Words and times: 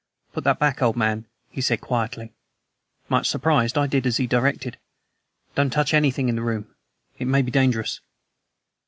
"Put 0.33 0.43
that 0.45 0.57
back, 0.57 0.81
old 0.81 0.97
man," 0.97 1.27
he 1.51 1.61
said 1.61 1.79
quietly. 1.79 2.33
Much 3.07 3.27
surprised, 3.29 3.77
I 3.77 3.85
did 3.85 4.07
as 4.07 4.17
he 4.17 4.25
directed. 4.25 4.79
"Don't 5.53 5.69
touch 5.69 5.93
anything 5.93 6.27
in 6.27 6.35
the 6.35 6.41
room. 6.41 6.73
It 7.19 7.25
may 7.25 7.43
be 7.43 7.51
dangerous." 7.51 7.99